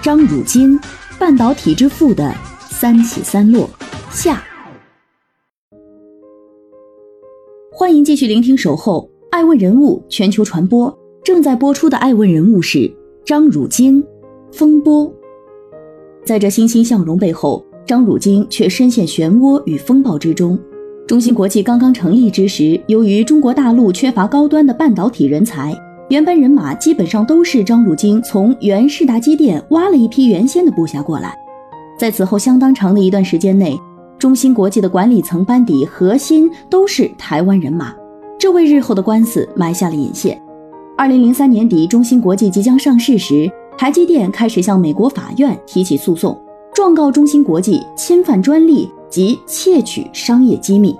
[0.00, 0.78] 张汝京，
[1.18, 2.32] 半导体之父的
[2.70, 3.68] 三起三落
[4.12, 4.40] 下。
[7.72, 10.96] 欢迎继续聆听守候爱问人物全球传播。
[11.24, 12.90] 正在播出的爱问人物是
[13.24, 14.02] 张汝京，
[14.52, 15.12] 风波。
[16.24, 20.56] 在这欣欣向荣背后，张汝京却深陷漩涡与风暴之中。
[21.08, 25.76] 中芯国际刚刚成立之时，由于中国大陆缺乏高端的半导体人才。
[26.08, 31.36] 原班人马基本上都是张汝京从原世达机电挖了一批原先的部下过来，
[31.98, 33.78] 在此后相当长的一段时间内，
[34.18, 37.94] 中芯国际的管理层班底核心都是台湾人马，
[38.38, 40.40] 这为日后的官司埋下了引线。
[40.96, 43.46] 二零零三年底，中芯国际即将上市时，
[43.76, 46.34] 台积电开始向美国法院提起诉讼，
[46.72, 50.96] 状告中芯国际侵犯专利及窃取商业机密。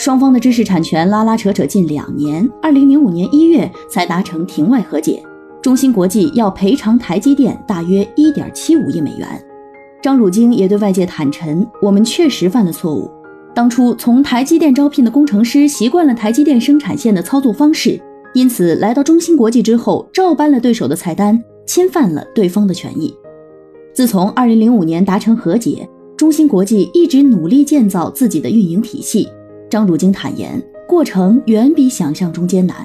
[0.00, 5.22] 双方的知识产权拉拉扯扯近两年，二零零五年一月才达成庭外和解。
[5.60, 9.28] 中芯国际要赔偿台积电大约一点七五亿美元。
[10.00, 13.10] 张汝京也对外界坦陈：“我们确实犯了错误。
[13.54, 18.00] 当初从台积电招聘的工程师习惯了台积电生产线的操作方式，
[18.32, 23.14] 因此来到中芯国际之后，照搬了对手的菜单，侵犯了对方的权益。
[23.92, 29.28] 自从二零零五年达成和解，中芯国际一直努力建造自己的运营体系。”
[29.70, 32.76] 张汝京坦言，过程远比想象中艰难。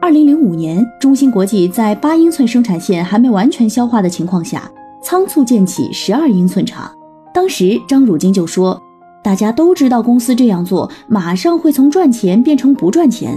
[0.00, 4.70] 二零零五年，中芯国际在八英寸生产线还没完全消化的情况下，
[5.02, 6.88] 仓促建起十二英寸厂。
[7.34, 8.80] 当时张汝京就说
[9.24, 13.36] ：“大家都知道公司这样做，马上会从赚钱变成不赚钱。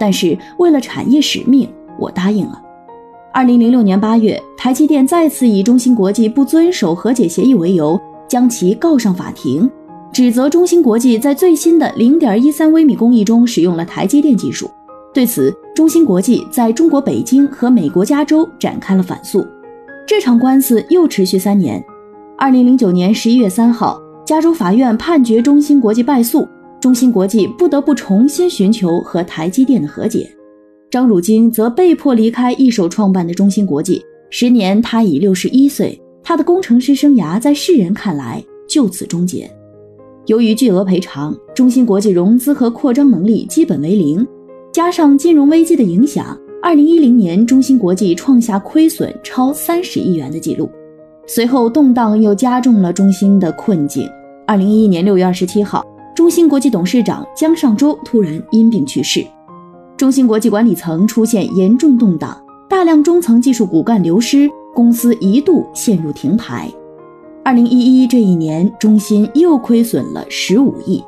[0.00, 2.60] 但是为了产业使命，我答应了。”
[3.32, 9.70] 二零零六年八月，台积电再次以中芯国际不遵守和解协议为由，将其告上法庭。
[10.14, 14.70] 指责中芯国际在最新的零点一三微米工艺中使用了台积电技术。
[15.12, 19.44] 对此，中芯国际在中国北京和美国加州展开了反诉。
[20.06, 21.84] 这场官司又持续三年。
[22.38, 26.46] 二零零九年十一月三号，加州法院判决中芯国际败诉，
[26.80, 30.30] 中芯国际不得不重新寻求和台积电的和解。
[30.92, 34.00] 张汝京则被迫离开一手创办的中芯国际。
[34.30, 39.50] 时年他已六十一岁，他的工程师生涯在世人看来就此终结。
[40.26, 44.26] 由于巨额赔偿，中芯国际融资和扩张能力基本为零，
[44.72, 50.70] 加上金融危机的影响，二零一零年中芯国际创下亏损超三十亿元的记录。
[51.26, 54.08] 随后动荡又加重了中芯的困境。
[54.46, 55.84] 二零一一年六月二十七号，
[56.16, 59.22] 中芯国际董事长江上洲突然因病去世，
[59.96, 62.34] 中芯国际管理层出现严重动荡，
[62.66, 66.70] 大量中层技术骨干流失，公司一度陷入停牌。
[67.44, 71.04] 二零一一这一年，中芯又亏损了十五亿，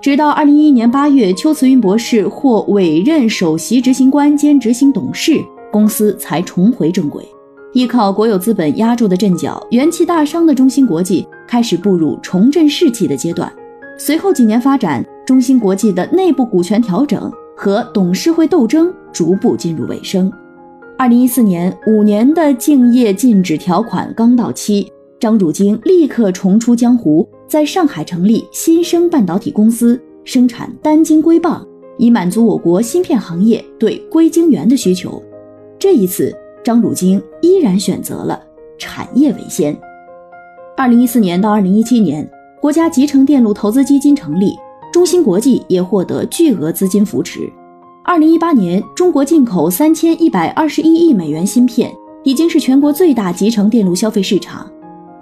[0.00, 5.40] 直到二零一一年八月，邱慈云博士获委任首席执行官兼执行董事，
[5.70, 7.24] 公司才重回正轨。
[7.74, 13.50] 依靠国有资本压住的阵脚，元气大伤的中芯国际开始步入重振士气的阶段。
[13.96, 20.28] 随后几年发展，中芯国际的内部股权调整和董事会斗争逐步进入尾声。
[20.98, 24.92] 二零一四年，五年的竞业禁止条款刚到期。
[25.20, 35.20] 张汝京立刻重出江湖，在上海成立新生半导体公司，生产单晶硅棒，以满足我国芯片行业对硅晶圆的需求。
[35.76, 38.40] 这一次，张汝京依然选择了
[38.78, 39.76] 产业为先。
[40.76, 42.28] 二零一四年到二零一七年，
[42.60, 44.56] 国家集成电路投资基金成立，
[44.92, 47.40] 中芯国际也获得巨额资金扶持。
[48.04, 51.92] 二零一八年，中国进口三千一百二十一亿美元芯片，
[52.22, 54.70] 已经是全国最大集成电路消费市场。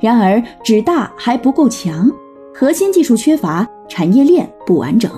[0.00, 2.10] 然而，只大还不够强，
[2.54, 5.10] 核心技术缺乏，产业链不完整。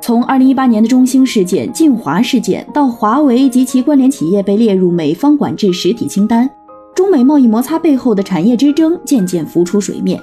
[0.00, 6.48] 从2018年的中兴事件、晋华事件到华为及其关联企业被列入美方管制实体清单，
[6.94, 10.22] 中美贸易摩擦背后的产业之争渐渐浮出水面。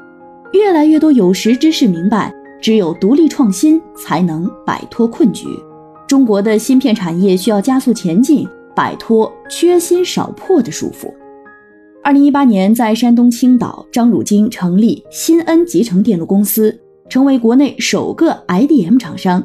[0.54, 2.32] 越来越多有识之士明白，
[2.62, 5.48] 只有独立创新才能摆脱困局。
[6.08, 11.12] 中国的芯片产业需要加速前进，摆脱缺芯少破的束缚。
[12.04, 16.76] 二零一八年，在山东青岛，张汝京成立新恩集成电路公司，
[17.08, 19.44] 成为国内首个 IDM 厂商。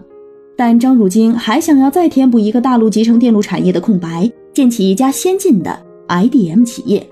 [0.57, 7.07] 但张汝京还想要再填补一个大陆集成电路产业的空白，建起一家先进的 IDM 企业。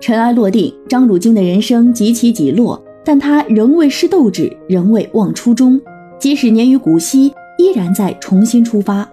[0.00, 5.80] 尘埃落定，张汝京的人生几起几落，但他仍未失斗志，仍未忘初衷。
[6.18, 9.08] 即使年逾古稀，依然在重新出发。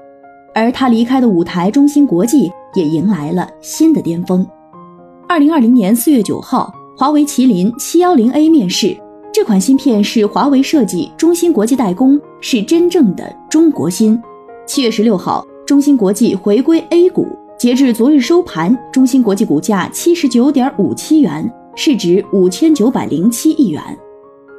[0.55, 4.43] 而他离开的舞台中芯国际也迎来了新的巅峰。
[5.29, 8.97] 二零二零年四月九号，华为麒麟七幺零 A 面世。
[9.31, 14.19] 这款芯片是华为设计，中芯国际代工，是真正的中国芯。
[14.65, 17.27] 七月十六号，中芯国际回归 A 股。
[17.59, 23.83] 截至昨日收盘，中芯国际股价七十九点五七元，市值五千九百零七亿元。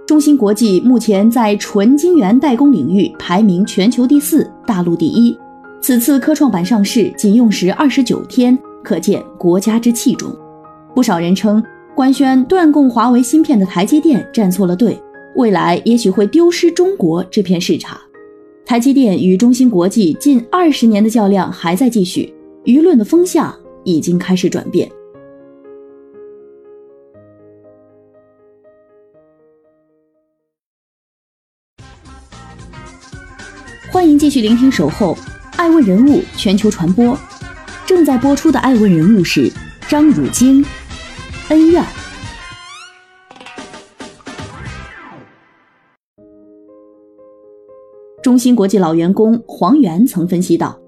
[0.07, 5.37] 中芯国际目前在纯晶圆代工领域排名全球第四，大陆第一。
[5.83, 10.33] 此次科创板上市仅用时二十九天，可见国家之器重。
[10.95, 11.63] 不少人称，
[11.95, 15.01] 官宣断供华为芯片的台积电站错了队，
[15.37, 17.99] 未来也许会丢失中国这片市场。
[18.67, 22.33] 台积电与中芯国际近二十年的较量还在继续。
[22.65, 23.55] 舆论的风向
[23.85, 24.87] 已经开始转变。
[33.91, 35.15] 欢迎继续聆听《守候》，
[35.57, 37.19] 爱问人物全球传播。
[37.87, 39.51] 正在播出的爱问人物是
[39.89, 40.65] 张汝京，
[41.51, 41.85] 恩怨。
[48.23, 50.79] 中芯国际老员工黄源曾分析道。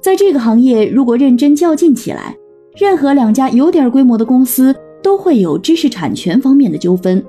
[0.00, 2.36] 在这个行业，如果认真较劲起来，
[2.76, 4.72] 任何两家有点规模的公司
[5.02, 7.20] 都会有知识产权方面的纠纷。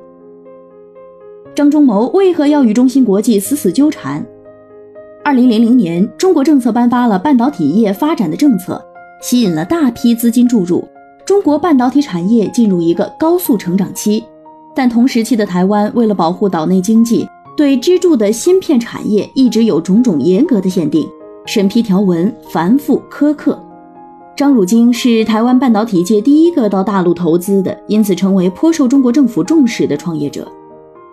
[1.55, 4.23] 张忠谋为何要与中芯国际死死纠缠？
[5.23, 8.79] 二零零零年，中国政策颁发了半导体业发展的政策，
[9.19, 10.87] 吸引了大批资金注入，
[11.27, 14.23] 中国半导体产业进入一个高速成长期。
[14.73, 17.27] 但同时期的台湾，为了保护岛内经济，
[17.57, 21.05] 对支柱的芯片产业一直有种种严格的限定。
[21.45, 23.61] 审批条文繁复苛刻，
[24.37, 30.49] 张汝京是台湾半导体界第一个到大陆投资的，因此成为颇受中国政府重视的创业者。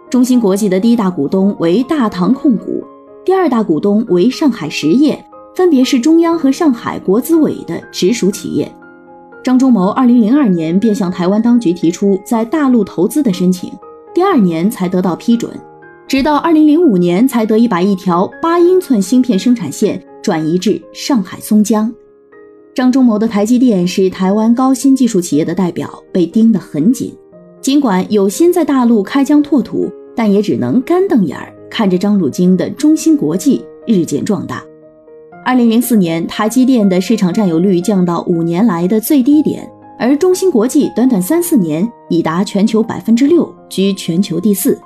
[0.08, 2.84] 中芯国际的第一大股东为大唐控股，
[3.24, 5.24] 第二大股东为上海实业，
[5.56, 8.72] 分别是中央和上海国资委的直属企业。
[9.44, 13.70] 张忠谋二零零二年便向台湾当局提出在大陆投资的申请，
[14.14, 15.52] 第二年才得到批准，
[16.08, 20.02] 直到二零零五年才得以把一条八英寸芯片生产线。
[20.22, 21.92] 转移至上海松江，
[22.74, 27.14] 张忠谋的台积电是台湾高新技术企业的代表，被盯得很紧。
[27.60, 29.86] 尽管有心在大陆开疆拓土，
[30.16, 34.64] 但也只能干瞪眼儿看着张汝京的中芯国际日渐壮大。
[35.44, 44.80] 二零零四年，台积电的市场占有率降到五年来的最低点，而中芯国际短短三四年已达全球百分之六，居全球第四。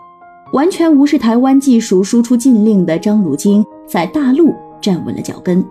[0.52, 4.52] 完全无视台湾技术输出禁令的张汝京，在大陆。
[4.80, 5.64] 站稳了脚跟，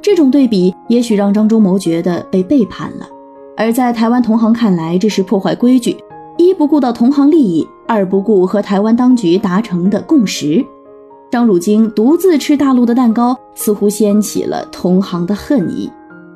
[0.00, 3.08] 这种对比也许让张忠谋觉得被背叛了，
[3.56, 5.96] 而在台湾同行看来，这是破坏规矩，
[6.36, 10.64] 一不顾到同行利益，二不顾和台湾当局达成的共识。
[11.32, 15.90] 张汝京独自吃大陆的蛋糕，似乎掀起了同行的恨意，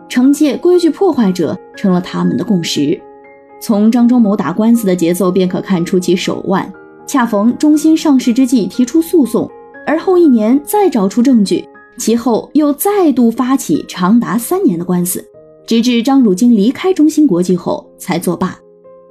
[0.09, 2.99] 惩戒规矩破坏者成了他们的共识。
[3.61, 6.73] 从张忠谋打官司的节奏便可看出其手腕，
[7.07, 9.47] 恰逢中芯上市之际提出诉讼，
[9.87, 11.63] 而后一年再找出证据。
[11.99, 15.23] 其后又再度发起长达三年的官司，
[15.67, 18.59] 直至张汝京离开中芯国际后才作罢。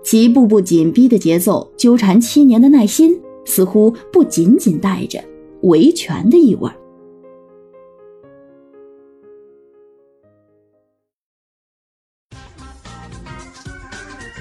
[0.03, 3.15] 其步步紧逼的节奏，纠缠七年的耐心，
[3.45, 5.19] 似乎不仅仅带着
[5.65, 6.75] 维权的意味儿。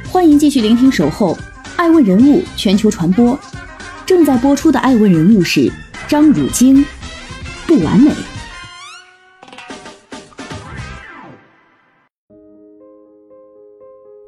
[0.07, 1.37] 欢迎继续聆听《守候
[1.77, 3.31] 爱问人物全球传播》，
[4.05, 5.73] 正在播出的爱问人物是
[6.07, 6.85] 张汝京，
[7.67, 8.13] 不完美。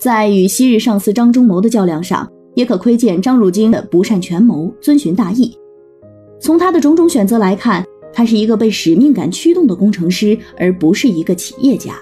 [0.01, 5.57] 在与昔日上司张忠谋的较量上，也可窥见张汝京的不善权谋，遵循大义。
[6.39, 11.95] 从他的种种选择来看，他是一个被使命感驱动的工程师，而不是一个企业家。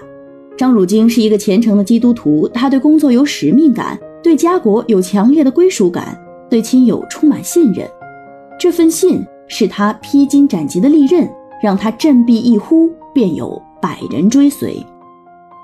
[0.57, 6.17] 张汝京是一个虔诚的基督徒，他对工作有使命感，对家国有强烈的归属感，
[6.49, 7.87] 对亲友充满信任。
[8.59, 11.29] 这份信是他披荆斩棘的利刃，
[11.61, 14.75] 让他振臂一呼便有百人追随。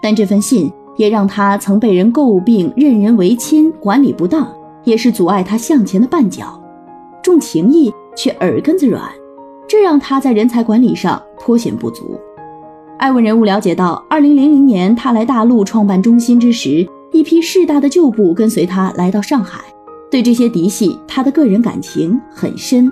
[0.02, 0.72] 但这份信。
[0.98, 4.46] 也让他曾被人诟病任人唯亲、管理不当，
[4.84, 6.62] 也是阻碍他向前的绊脚。
[7.24, 9.04] 重情义却耳根子软，
[9.68, 12.20] 这让他在人才管理上颇显不足。
[12.98, 19.60] 爱问人物了解到，二零零零年他来大陆创办中心之时，一批势大的旧部跟随他来到上海，
[20.12, 22.92] 对这些嫡系，他的个人感情很深，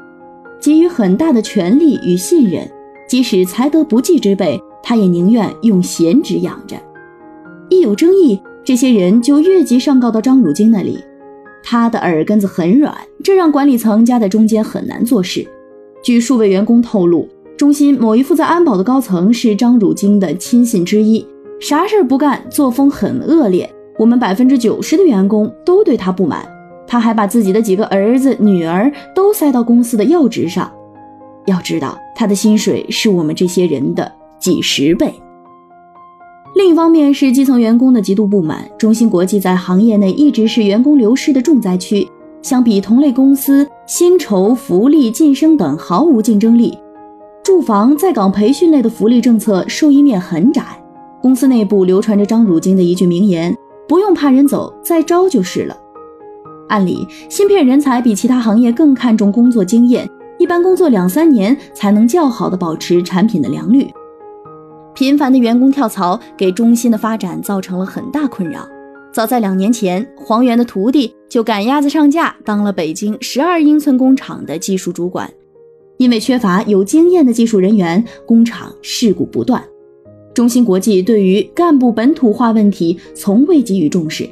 [0.60, 2.68] 给予很大的权力与信任，
[3.08, 6.76] 即使才德不济之辈，他也宁愿用闲职养着。
[7.70, 10.98] 一有争议，这些人就越级上告到张汝京那里。
[11.64, 15.48] 他的耳根子很软，这让管理层夹在中间很难做事。
[16.02, 21.26] 据数位员工透露，中心某一负责安保的高层是张汝京的亲信之一，
[21.60, 23.70] 啥事儿不干，作风很恶劣。
[23.98, 26.48] 我们百分之九十的员工都对他不满。
[26.88, 30.72] 他还把自己的几个儿子、女儿都塞到公司的要职上。
[31.46, 35.14] 要知道，他的薪水是我们这些人的几十倍。
[36.56, 38.70] 另一方面是基层员工的极度不满。
[38.78, 42.08] 中芯国际在行业内一直是员工流失的重灾区，
[42.42, 46.78] 相比同类公司，薪酬、福利、晋升等毫无竞争力。
[47.44, 50.64] 住房、在岗培训类的福利政策受益面很窄。
[51.22, 53.56] 公司内部流传着张汝京的一句名言
[53.88, 55.76] ：“不用怕人走，再招就是了。”
[56.70, 63.88] 按理，芯片人才比其他行业更看重工作经验，一般工作两三年才能较好的保持产品的良率。
[65.00, 68.68] 频繁的员工跳槽给中芯的发展造成了很大困扰。
[69.14, 75.32] 早在两年前，黄源的徒弟就赶鸭子上架，当了北京十二英寸工厂的技术主管。
[75.96, 79.64] 因为缺乏有经验的技术人员，工厂事故不断。
[80.34, 84.30] 中芯国际对于干部本土化问题从未给予重视，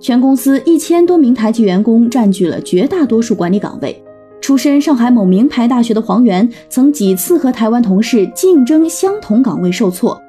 [0.00, 4.02] 全公司一千多名台籍员工占据了绝大多数管理岗位。
[4.40, 10.20] 出身上海某名牌大学的黄源，曾几次和台湾同事竞争相同岗位受挫，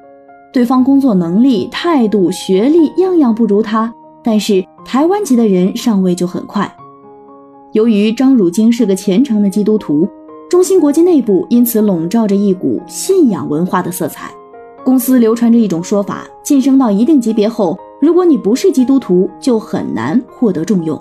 [0.52, 3.92] 对方工作能力、态度、学历样样不如他，
[4.22, 6.70] 但是台湾籍的人上位就很快。
[7.72, 10.06] 由于张汝京是个虔诚的基督徒，
[10.50, 14.30] 中芯国际内部因此笼罩着一股信仰文化的色彩。
[14.84, 21.00] 公司流传着一种说法：晋升到一定级别后，如果你不是基督徒，就很难获得重用。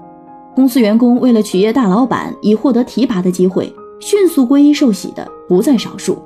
[0.53, 6.17] 公司员工为了取悦大老板，以获得提拔的机会，迅速皈依受洗的不在少数。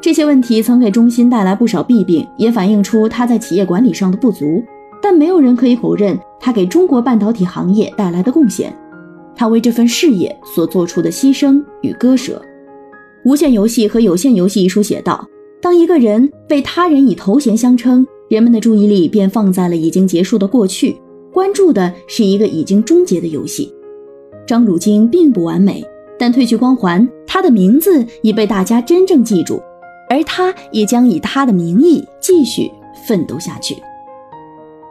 [0.00, 4.62] 这些问题曾给中芯带来不少弊病，也反映出他在企业管理上的不足。
[5.02, 8.74] 但没有人可以否认他给中国半导体行业带来的贡献，
[9.34, 12.40] 他为这份事业所做出的牺牲与割舍。
[13.28, 15.26] 《无限游戏和有限游戏》一书写道：
[15.60, 20.96] 当一个人被他人以头衔相称，人们的注意力便放在了已经结束的过去。
[21.36, 23.70] 关注的是一个已经终结的游戏。
[24.46, 25.84] 张汝京并不完美，
[26.18, 29.60] 但褪去光环，他的名字已被大家真正记住，
[30.08, 32.70] 而他也将以他的名义继续
[33.06, 33.76] 奋斗下去。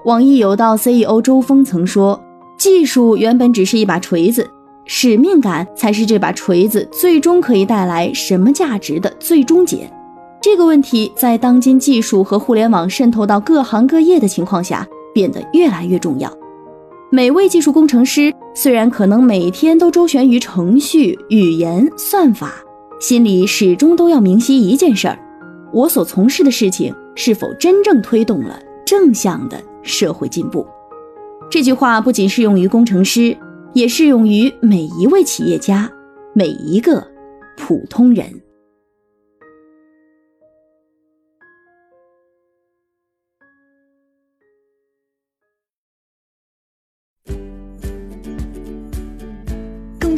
[0.05, 2.21] 网易有道 CEO 周峰曾说
[2.59, 4.47] ：“技术原本只是一把锤子，
[4.85, 9.91] 使命感才是这把锤子最终可以带来什么价值的最终解。”
[10.39, 14.87] 这个问题在当今技术和互联网渗透到各行各业的情况下。
[15.15, 16.29] 变得越来越重要。
[17.09, 22.51] 每位技术工程师虽然可能每天都周旋于程序、语言、算法，
[22.99, 25.17] 心里始终都要明晰一件事儿：
[25.71, 30.67] 我所从事的事情是否真正推动了正向的社会进步。
[31.49, 33.37] 这句话不仅适用于工程师，
[33.71, 35.89] 也适用于每一位企业家，
[36.33, 37.01] 每一个
[37.55, 38.25] 普通人。